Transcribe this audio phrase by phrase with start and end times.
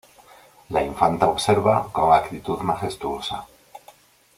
[0.71, 3.45] La infanta observa con actitud majestuosa.